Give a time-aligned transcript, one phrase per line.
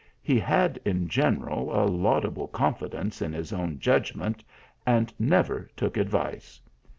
[0.23, 4.43] He had in general a laudable confidence in his own judgment,
[4.83, 6.59] and never took advice.